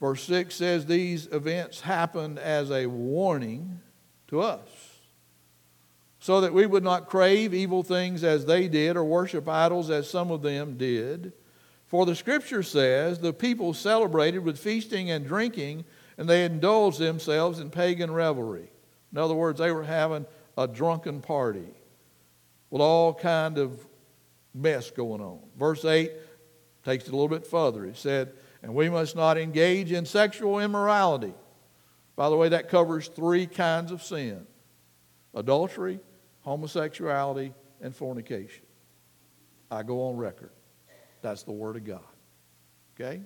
[0.00, 3.80] Verse 6 says these events happened as a warning
[4.28, 4.68] to us,
[6.20, 10.08] so that we would not crave evil things as they did or worship idols as
[10.08, 11.32] some of them did.
[11.86, 15.84] For the scripture says the people celebrated with feasting and drinking,
[16.16, 18.70] and they indulged themselves in pagan revelry.
[19.10, 20.26] In other words, they were having
[20.58, 21.72] a drunken party
[22.70, 23.87] with all kind of
[24.58, 25.40] mess going on.
[25.58, 26.12] Verse 8
[26.84, 27.84] takes it a little bit further.
[27.84, 31.34] It said, And we must not engage in sexual immorality.
[32.16, 34.46] By the way, that covers three kinds of sin
[35.34, 36.00] adultery,
[36.40, 38.64] homosexuality, and fornication.
[39.70, 40.50] I go on record.
[41.22, 42.00] That's the Word of God.
[42.98, 43.20] Okay?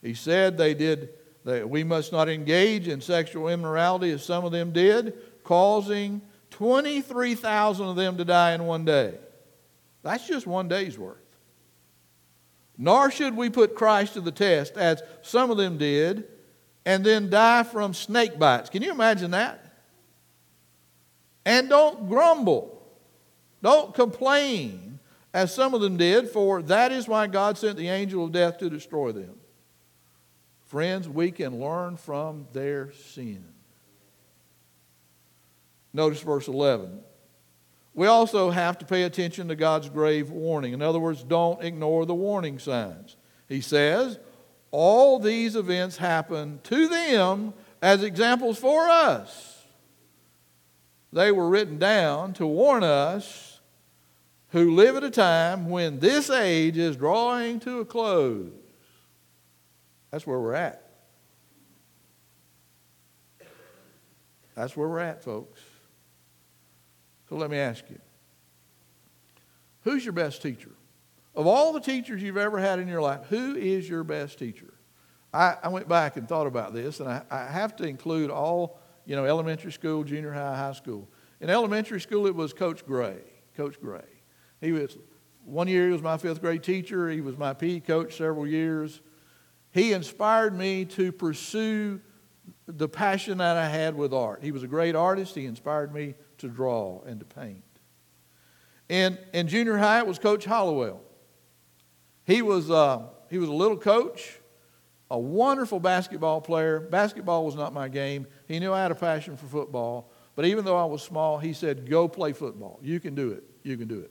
[0.00, 1.10] He said they did
[1.44, 7.86] that we must not engage in sexual immorality as some of them did, causing 23,000
[7.86, 9.14] of them to die in one day.
[10.02, 11.18] That's just one day's worth.
[12.76, 16.24] Nor should we put Christ to the test, as some of them did,
[16.84, 18.70] and then die from snake bites.
[18.70, 19.64] Can you imagine that?
[21.44, 22.82] And don't grumble.
[23.62, 24.98] Don't complain,
[25.32, 28.58] as some of them did, for that is why God sent the angel of death
[28.58, 29.36] to destroy them.
[30.66, 33.44] Friends, we can learn from their sin.
[35.92, 37.00] Notice verse 11.
[37.94, 40.72] We also have to pay attention to God's grave warning.
[40.72, 43.16] In other words, don't ignore the warning signs.
[43.48, 44.18] He says,
[44.70, 47.52] all these events happen to them
[47.82, 49.62] as examples for us.
[51.12, 53.60] They were written down to warn us
[54.48, 58.50] who live at a time when this age is drawing to a close.
[60.10, 60.78] That's where we're at.
[64.54, 65.60] That's where we're at, folks.
[67.32, 67.98] So let me ask you
[69.84, 70.68] who's your best teacher?
[71.34, 74.74] Of all the teachers you've ever had in your life, who is your best teacher?
[75.32, 78.78] I, I went back and thought about this, and I, I have to include all,
[79.06, 81.08] you know, elementary school, junior high, high school.
[81.40, 83.22] In elementary school, it was Coach Gray.
[83.56, 84.04] Coach Gray.
[84.60, 84.98] He was,
[85.46, 87.08] one year he was my fifth grade teacher.
[87.08, 89.00] He was my PE coach several years.
[89.70, 92.02] He inspired me to pursue
[92.66, 94.42] the passion that I had with art.
[94.42, 95.34] He was a great artist.
[95.34, 97.64] He inspired me to draw and to paint.
[98.88, 101.00] In, in junior high, it was Coach Hollowell.
[102.24, 104.38] He was, uh, he was a little coach,
[105.10, 106.78] a wonderful basketball player.
[106.78, 108.26] Basketball was not my game.
[108.46, 110.12] He knew I had a passion for football.
[110.34, 112.78] But even though I was small, he said, Go play football.
[112.82, 113.44] You can do it.
[113.62, 114.10] You can do it.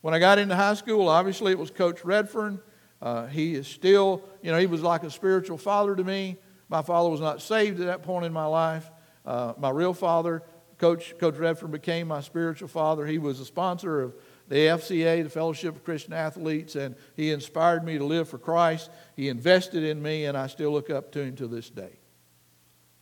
[0.00, 2.60] When I got into high school, obviously it was Coach Redfern.
[3.02, 6.36] Uh, he is still, you know, he was like a spiritual father to me.
[6.68, 8.90] My father was not saved at that point in my life.
[9.24, 10.42] Uh, my real father
[10.80, 13.06] Coach, Coach Redford became my spiritual father.
[13.06, 14.14] He was a sponsor of
[14.48, 18.90] the FCA, the Fellowship of Christian Athletes, and he inspired me to live for Christ.
[19.14, 21.98] He invested in me, and I still look up to him to this day.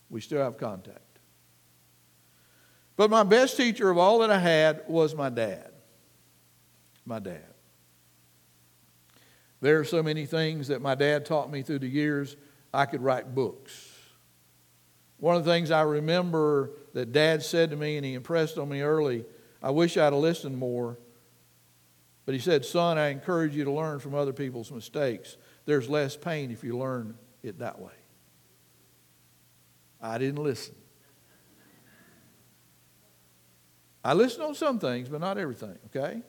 [0.09, 0.99] We still have contact.
[2.97, 5.71] But my best teacher of all that I had was my dad.
[7.05, 7.45] My dad.
[9.61, 12.35] There are so many things that my dad taught me through the years,
[12.73, 13.88] I could write books.
[15.19, 18.69] One of the things I remember that Dad said to me, and he impressed on
[18.69, 19.25] me early,
[19.61, 20.97] I wish I'd have listened more.
[22.25, 25.35] But he said, Son, I encourage you to learn from other people's mistakes.
[25.65, 27.91] There's less pain if you learn it that way.
[30.01, 30.75] I didn't listen.
[34.03, 36.21] I listened on some things, but not everything, okay?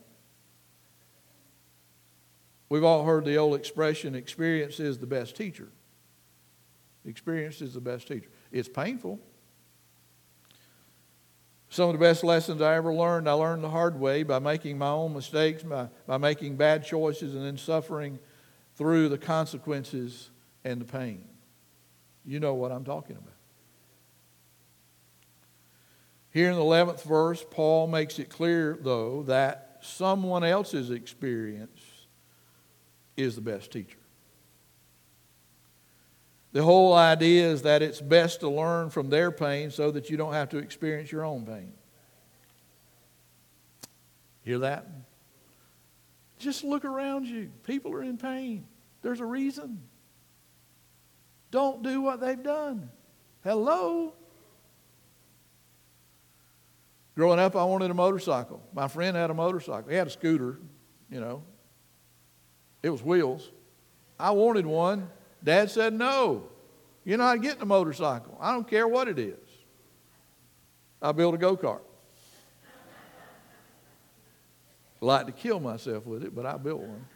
[2.69, 5.69] We've all heard the old expression experience is the best teacher.
[7.05, 8.29] Experience is the best teacher.
[8.53, 9.21] It's painful.
[11.69, 14.77] Some of the best lessons I ever learned, I learned the hard way by making
[14.77, 18.19] my own mistakes, by, by making bad choices, and then suffering
[18.75, 20.31] through the consequences
[20.65, 21.25] and the pain.
[22.25, 23.35] You know what I'm talking about.
[26.33, 31.81] Here in the 11th verse, Paul makes it clear, though, that someone else's experience
[33.17, 34.00] is the best teacher.
[36.53, 40.17] The whole idea is that it's best to learn from their pain so that you
[40.17, 41.73] don't have to experience your own pain.
[44.43, 44.87] Hear that?
[46.39, 47.51] Just look around you.
[47.65, 48.67] People are in pain.
[49.03, 49.81] There's a reason.
[51.51, 52.91] Don't do what they've done.
[53.45, 54.15] Hello?
[57.15, 58.63] Growing up, I wanted a motorcycle.
[58.73, 59.91] My friend had a motorcycle.
[59.91, 60.59] He had a scooter,
[61.11, 61.43] you know.
[62.83, 63.51] It was wheels.
[64.19, 65.09] I wanted one.
[65.43, 66.45] Dad said, No,
[67.05, 68.37] you're not getting a motorcycle.
[68.41, 69.39] I don't care what it is.
[71.03, 71.81] I built a go kart.
[75.01, 77.07] like to kill myself with it, but I built one.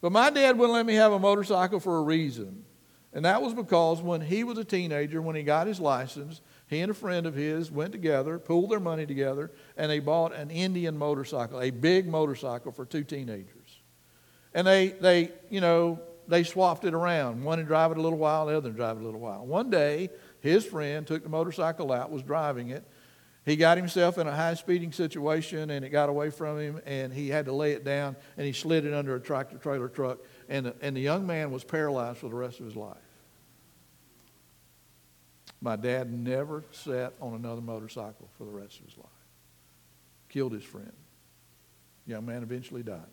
[0.00, 2.64] But my dad wouldn't let me have a motorcycle for a reason.
[3.12, 6.80] And that was because when he was a teenager, when he got his license, he
[6.80, 10.50] and a friend of his went together, pooled their money together, and they bought an
[10.50, 13.80] Indian motorcycle, a big motorcycle for two teenagers.
[14.54, 16.00] And they, they you know,
[16.30, 17.42] they swapped it around.
[17.42, 19.44] One would drive it a little while, the other would drive it a little while.
[19.44, 20.10] One day,
[20.40, 22.84] his friend took the motorcycle out, was driving it.
[23.44, 27.12] He got himself in a high speeding situation and it got away from him and
[27.12, 30.18] he had to lay it down and he slid it under a tractor trailer truck
[30.48, 32.98] and the, and the young man was paralyzed for the rest of his life.
[35.62, 39.06] My dad never sat on another motorcycle for the rest of his life.
[40.28, 40.92] Killed his friend.
[42.06, 43.08] young man eventually died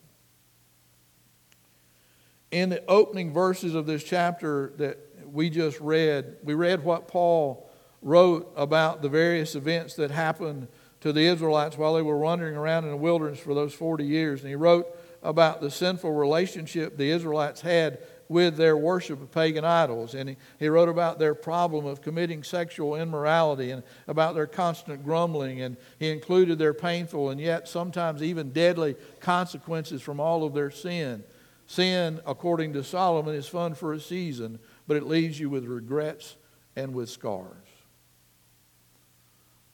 [2.52, 7.70] in the opening verses of this chapter that we just read, we read what Paul
[8.02, 10.68] wrote about the various events that happened
[11.02, 14.42] to the Israelites while they were wandering around in the wilderness for those 40 years.
[14.42, 14.88] And he wrote
[15.22, 20.14] about the sinful relationship the Israelites had with their worship of pagan idols.
[20.14, 25.04] And he, he wrote about their problem of committing sexual immorality and about their constant
[25.04, 25.62] grumbling.
[25.62, 30.72] And he included their painful and yet sometimes even deadly consequences from all of their
[30.72, 31.24] sin.
[31.68, 34.58] Sin, according to Solomon, is fun for a season,
[34.88, 36.38] but it leaves you with regrets
[36.78, 37.68] and with scars.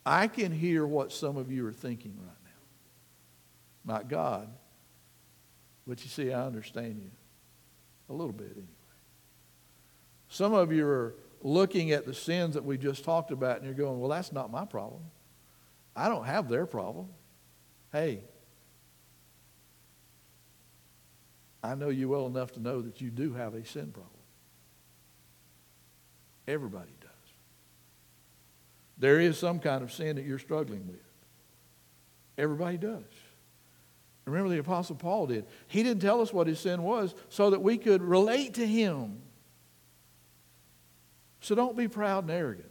[0.05, 2.35] I can hear what some of you are thinking right
[3.85, 3.93] now.
[3.93, 4.49] Not God,
[5.85, 7.11] but you see, I understand you.
[8.09, 8.67] A little bit, anyway.
[10.29, 13.75] Some of you are looking at the sins that we just talked about and you're
[13.75, 15.03] going, well, that's not my problem.
[15.95, 17.09] I don't have their problem.
[17.91, 18.23] Hey,
[21.63, 24.09] I know you well enough to know that you do have a sin problem.
[26.47, 27.09] Everybody does.
[28.97, 30.99] There is some kind of sin that you're struggling with.
[32.37, 33.03] Everybody does.
[34.25, 35.45] Remember, the Apostle Paul did.
[35.67, 39.21] He didn't tell us what his sin was so that we could relate to him.
[41.41, 42.69] So don't be proud and arrogant.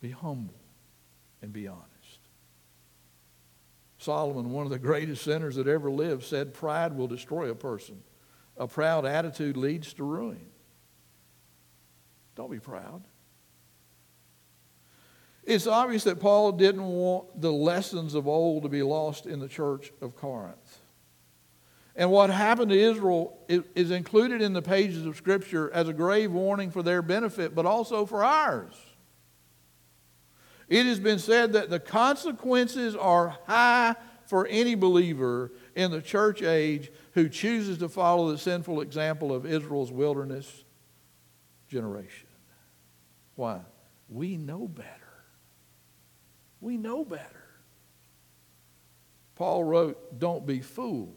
[0.00, 0.54] Be humble
[1.42, 1.95] and be honest.
[4.06, 8.00] Solomon, one of the greatest sinners that ever lived, said pride will destroy a person.
[8.56, 10.46] A proud attitude leads to ruin.
[12.36, 13.02] Don't be proud.
[15.42, 19.48] It's obvious that Paul didn't want the lessons of old to be lost in the
[19.48, 20.80] church of Corinth.
[21.96, 26.30] And what happened to Israel is included in the pages of Scripture as a grave
[26.30, 28.74] warning for their benefit, but also for ours.
[30.68, 33.94] It has been said that the consequences are high
[34.26, 39.46] for any believer in the church age who chooses to follow the sinful example of
[39.46, 40.64] Israel's wilderness
[41.68, 42.28] generation.
[43.36, 43.60] Why?
[44.08, 44.90] We know better.
[46.60, 47.44] We know better.
[49.36, 51.14] Paul wrote, Don't be fooled.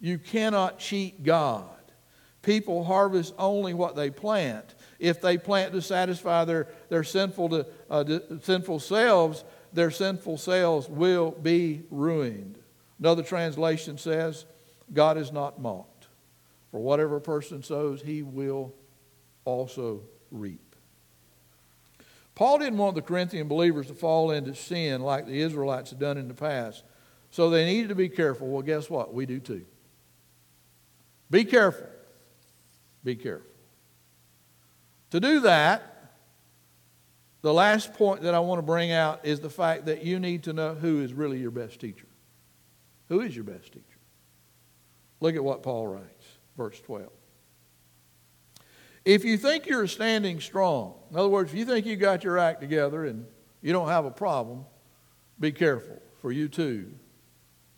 [0.00, 1.68] You cannot cheat God.
[2.42, 4.74] People harvest only what they plant.
[5.00, 8.04] If they plant to satisfy their, their sinful, to, uh,
[8.42, 12.58] sinful selves, their sinful selves will be ruined.
[12.98, 14.44] Another translation says,
[14.92, 16.08] God is not mocked.
[16.70, 18.74] For whatever a person sows, he will
[19.44, 20.76] also reap.
[22.34, 26.18] Paul didn't want the Corinthian believers to fall into sin like the Israelites had done
[26.18, 26.84] in the past.
[27.30, 28.48] So they needed to be careful.
[28.48, 29.14] Well, guess what?
[29.14, 29.64] We do too.
[31.30, 31.86] Be careful.
[33.04, 33.49] Be careful.
[35.10, 35.90] To do that,
[37.42, 40.44] the last point that I want to bring out is the fact that you need
[40.44, 42.06] to know who is really your best teacher.
[43.08, 43.84] Who is your best teacher?
[45.20, 46.24] Look at what Paul writes,
[46.56, 47.08] verse 12.
[49.04, 52.38] If you think you're standing strong, in other words, if you think you got your
[52.38, 53.26] act together and
[53.62, 54.66] you don't have a problem,
[55.38, 56.92] be careful, for you too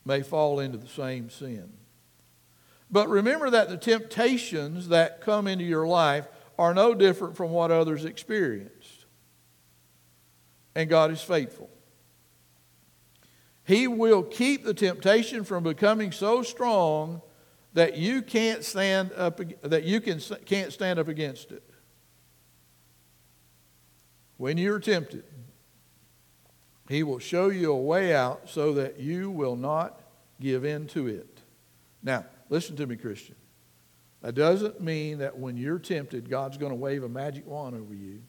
[0.05, 1.73] may fall into the same sin.
[2.91, 6.27] But remember that the temptations that come into your life
[6.59, 9.07] are no different from what others experienced.
[10.75, 11.71] And God is faithful.
[13.65, 17.23] He will keep the temptation from becoming so strong
[17.75, 21.63] that you can't stand up that you can, can't stand up against it.
[24.37, 25.25] When you're tempted,
[26.89, 30.01] he will show you a way out so that you will not
[30.41, 31.41] give in to it.
[32.03, 33.37] Now, listen to me, Christian.
[34.23, 37.93] That doesn't mean that when you're tempted, God's going to wave a magic wand over
[37.93, 38.23] you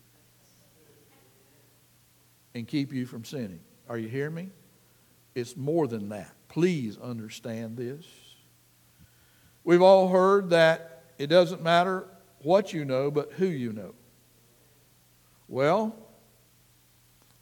[2.56, 3.60] and keep you from sinning.
[3.88, 4.50] Are you hearing me?
[5.36, 6.34] It's more than that.
[6.48, 8.06] Please understand this.
[9.64, 12.06] We've all heard that it doesn't matter
[12.40, 13.94] what you know, but who you know.
[15.48, 15.96] Well,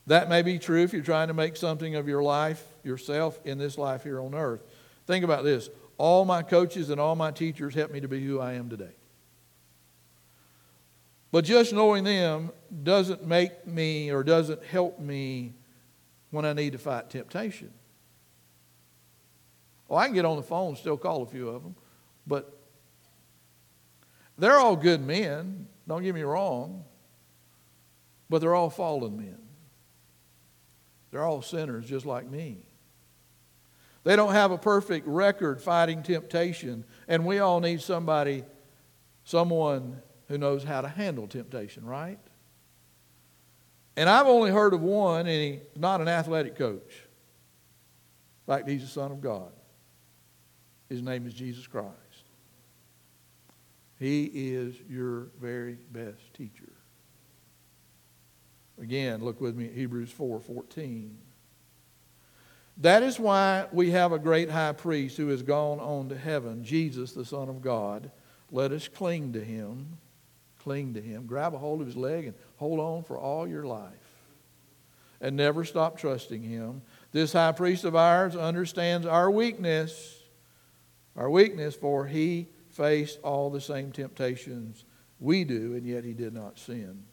[0.07, 3.57] that may be true if you're trying to make something of your life, yourself, in
[3.57, 4.61] this life here on earth.
[5.07, 5.69] Think about this
[6.01, 8.95] all my coaches and all my teachers helped me to be who I am today.
[11.31, 12.49] But just knowing them
[12.81, 15.53] doesn't make me or doesn't help me
[16.31, 17.71] when I need to fight temptation.
[19.87, 21.75] Well, I can get on the phone and still call a few of them.
[22.25, 22.51] But
[24.39, 26.83] they're all good men, don't get me wrong,
[28.27, 29.37] but they're all fallen men.
[31.11, 32.63] They're all sinners just like me.
[34.03, 38.43] They don't have a perfect record fighting temptation, and we all need somebody,
[39.23, 42.19] someone who knows how to handle temptation, right?
[43.95, 47.07] And I've only heard of one, and he's not an athletic coach.
[48.47, 49.51] In fact, he's the Son of God.
[50.89, 51.91] His name is Jesus Christ.
[53.99, 56.73] He is your very best teacher.
[58.81, 61.17] Again, look with me Hebrews 4 14.
[62.77, 66.63] That is why we have a great high priest who has gone on to heaven,
[66.63, 68.11] Jesus, the Son of God.
[68.51, 69.97] Let us cling to him.
[70.59, 71.25] Cling to him.
[71.25, 73.91] Grab a hold of his leg and hold on for all your life.
[75.19, 76.81] And never stop trusting him.
[77.11, 80.17] This high priest of ours understands our weakness,
[81.15, 84.85] our weakness, for he faced all the same temptations
[85.19, 87.03] we do, and yet he did not sin.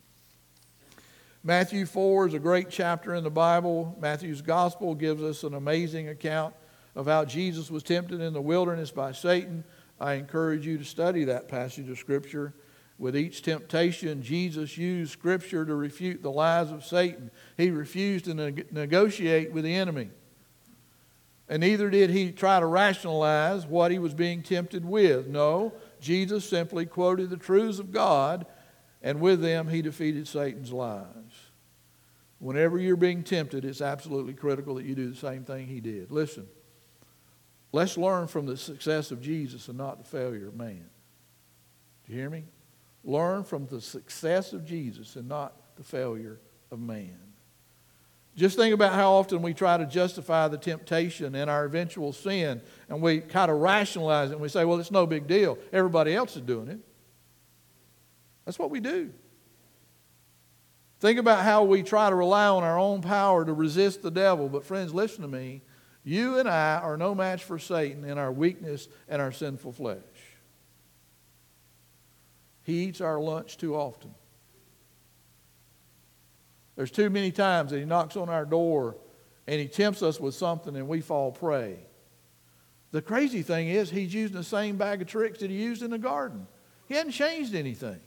[1.45, 3.97] Matthew 4 is a great chapter in the Bible.
[4.01, 6.53] Matthew's gospel gives us an amazing account
[6.97, 9.63] of how Jesus was tempted in the wilderness by Satan.
[10.01, 12.55] I encourage you to study that passage of Scripture.
[12.99, 17.31] With each temptation, Jesus used Scripture to refute the lies of Satan.
[17.57, 20.11] He refused to neg- negotiate with the enemy.
[21.49, 25.29] And neither did he try to rationalize what he was being tempted with.
[25.29, 28.45] No, Jesus simply quoted the truths of God,
[29.09, 31.07] and with them he defeated Satan's lies.
[32.41, 36.11] Whenever you're being tempted, it's absolutely critical that you do the same thing he did.
[36.11, 36.47] Listen,
[37.73, 40.91] let's learn from the success of Jesus and not the failure of man.
[42.07, 42.45] Do you hear me?
[43.03, 46.39] Learn from the success of Jesus and not the failure
[46.71, 47.19] of man.
[48.37, 52.61] Just think about how often we try to justify the temptation and our eventual sin,
[52.91, 55.57] and we kind of rationalize it and we say, well, it's no big deal.
[55.73, 56.81] Everybody else is doing it.
[58.49, 59.11] That's what we do.
[61.01, 64.49] Think about how we try to rely on our own power to resist the devil.
[64.49, 65.61] But, friends, listen to me.
[66.03, 69.99] You and I are no match for Satan in our weakness and our sinful flesh.
[72.63, 74.15] He eats our lunch too often.
[76.75, 78.97] There's too many times that he knocks on our door
[79.47, 81.81] and he tempts us with something and we fall prey.
[82.93, 85.91] The crazy thing is, he's using the same bag of tricks that he used in
[85.91, 86.47] the garden.
[86.87, 88.01] He hadn't changed anything.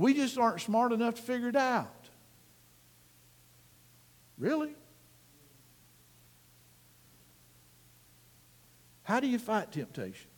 [0.00, 2.08] We just aren't smart enough to figure it out.
[4.38, 4.74] Really?
[9.02, 10.30] How do you fight temptation?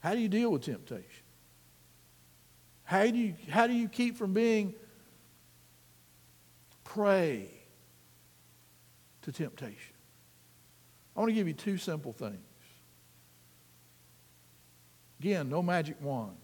[0.00, 1.22] How do you deal with temptation?
[2.82, 4.74] How do you, how do you keep from being
[6.82, 7.48] prey
[9.22, 9.94] to temptation?
[11.14, 12.40] I want to give you two simple things.
[15.20, 16.38] Again, no magic wand.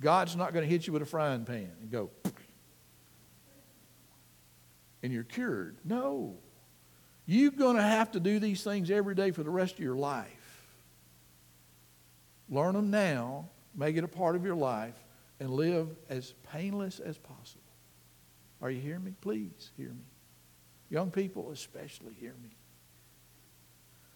[0.00, 2.10] God's not going to hit you with a frying pan and go,
[5.02, 5.76] and you're cured.
[5.84, 6.36] No.
[7.26, 9.96] You're going to have to do these things every day for the rest of your
[9.96, 10.28] life.
[12.50, 14.94] Learn them now, make it a part of your life,
[15.40, 17.62] and live as painless as possible.
[18.60, 19.14] Are you hearing me?
[19.20, 20.04] Please hear me.
[20.90, 22.50] Young people, especially, hear me.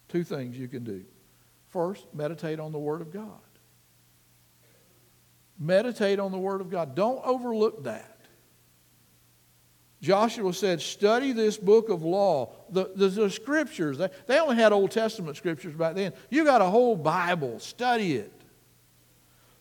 [0.09, 1.05] Two things you can do.
[1.69, 3.41] First, meditate on the Word of God.
[5.59, 6.95] Meditate on the Word of God.
[6.95, 8.19] Don't overlook that.
[10.01, 12.53] Joshua said, Study this book of law.
[12.71, 16.13] The, the, the, scriptures, they, they only had Old Testament scriptures back then.
[16.31, 17.59] You got a whole Bible.
[17.59, 18.33] Study it.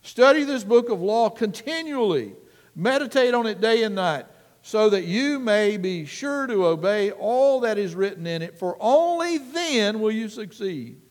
[0.03, 2.33] Study this book of law continually.
[2.75, 4.27] Meditate on it day and night,
[4.61, 8.77] so that you may be sure to obey all that is written in it, for
[8.79, 11.01] only then will you succeed.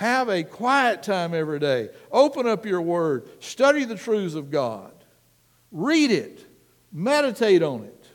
[0.00, 1.90] Have a quiet time every day.
[2.10, 3.28] Open up your word.
[3.38, 4.94] Study the truths of God.
[5.70, 6.42] Read it.
[6.90, 8.06] Meditate on it.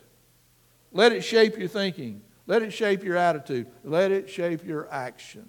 [0.91, 2.23] Let it shape your thinking.
[2.47, 3.67] Let it shape your attitude.
[3.83, 5.47] Let it shape your action.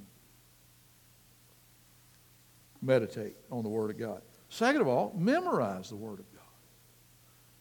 [2.83, 4.21] Meditate on the Word of God.
[4.51, 6.43] Second of all, memorize the Word of God.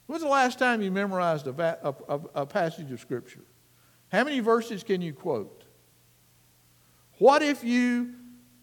[0.08, 3.46] When's the last time you memorized a, a, a, a passage of Scripture?
[4.12, 5.64] How many verses can you quote?
[7.20, 8.16] What if you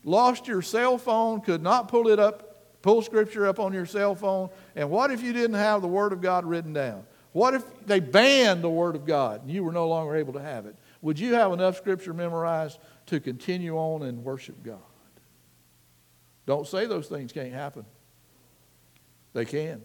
[0.04, 4.14] lost your cell phone, could not pull it up, pull scripture up on your cell
[4.14, 7.04] phone, and what if you didn't have the Word of God written down?
[7.32, 10.42] What if they banned the Word of God and you were no longer able to
[10.42, 10.76] have it?
[11.00, 14.78] Would you have enough scripture memorized to continue on and worship God?
[16.46, 17.84] Don't say those things can't happen.
[19.32, 19.82] They can.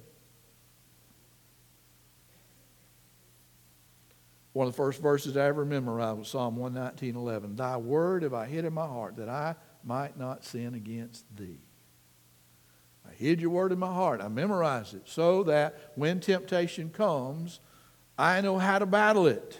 [4.53, 7.57] One of the first verses I ever memorized was Psalm 119.11.
[7.57, 11.59] Thy word have I hid in my heart that I might not sin against thee.
[13.07, 14.21] I hid your word in my heart.
[14.21, 17.59] I memorized it so that when temptation comes,
[18.17, 19.59] I know how to battle it.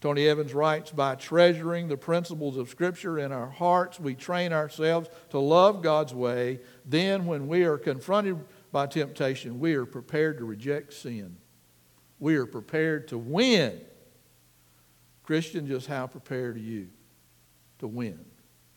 [0.00, 5.08] Tony Evans writes By treasuring the principles of Scripture in our hearts, we train ourselves
[5.30, 6.60] to love God's way.
[6.84, 8.38] Then, when we are confronted
[8.72, 11.36] by temptation, we are prepared to reject sin.
[12.18, 13.80] We are prepared to win.
[15.22, 16.88] Christian, just how prepared are you?
[17.78, 18.24] to win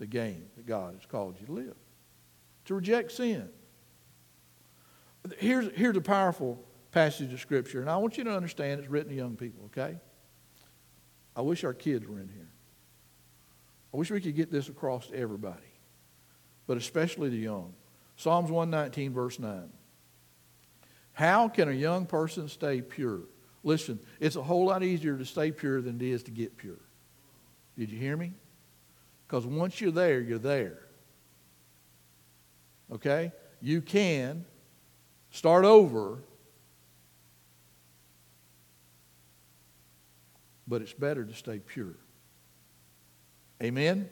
[0.02, 1.76] the game that God has called you to live,
[2.66, 3.48] to reject sin.
[5.38, 6.60] Here's, here's a powerful
[6.92, 10.00] passage of Scripture, and I want you to understand it's written to young people, okay?
[11.36, 12.50] I wish our kids were in here.
[13.94, 15.62] I wish we could get this across to everybody,
[16.66, 17.72] but especially the young.
[18.16, 19.70] Psalms 119, verse 9.
[21.14, 23.20] How can a young person stay pure?
[23.64, 26.80] Listen, it's a whole lot easier to stay pure than it is to get pure.
[27.78, 28.34] Did you hear me?
[29.32, 30.78] Because once you're there, you're there.
[32.92, 33.32] Okay?
[33.62, 34.44] You can
[35.30, 36.18] start over,
[40.68, 41.96] but it's better to stay pure.
[43.64, 44.10] Amen?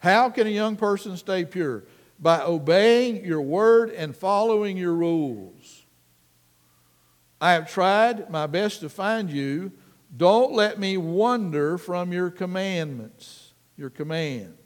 [0.00, 1.84] How can a young person stay pure?
[2.18, 5.86] By obeying your word and following your rules.
[7.40, 9.72] I have tried my best to find you.
[10.16, 14.56] Don't let me wander from your commandments, your commands.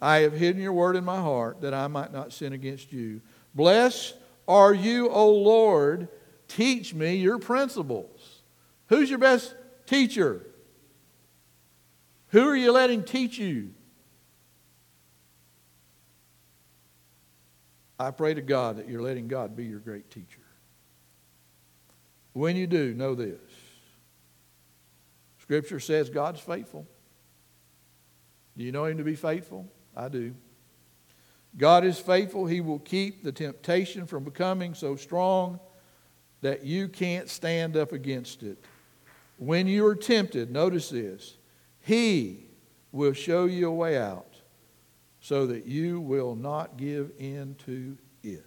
[0.00, 3.22] I have hidden your word in my heart that I might not sin against you.
[3.54, 4.14] Blessed
[4.46, 6.08] are you, O Lord.
[6.46, 8.42] Teach me your principles.
[8.88, 9.54] Who's your best
[9.86, 10.44] teacher?
[12.28, 13.70] Who are you letting teach you?
[17.98, 20.40] I pray to God that you're letting God be your great teacher.
[22.32, 23.38] When you do, know this
[25.44, 26.86] Scripture says God's faithful.
[28.56, 29.70] Do you know Him to be faithful?
[29.94, 30.34] I do.
[31.58, 32.46] God is faithful.
[32.46, 35.60] He will keep the temptation from becoming so strong
[36.40, 38.56] that you can't stand up against it.
[39.36, 41.36] When you are tempted, notice this
[41.82, 42.46] He
[42.90, 44.40] will show you a way out
[45.20, 48.46] so that you will not give in to it.